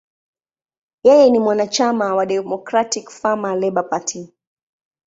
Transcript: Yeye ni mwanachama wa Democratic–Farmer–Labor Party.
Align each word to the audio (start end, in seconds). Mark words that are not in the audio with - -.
Yeye 1.03 1.29
ni 1.29 1.39
mwanachama 1.39 2.15
wa 2.15 2.25
Democratic–Farmer–Labor 2.25 3.89
Party. 3.89 4.33